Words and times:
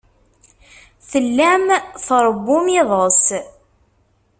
Tellam 1.09 1.65
tṛewwum 2.05 2.65
iḍes. 2.79 3.23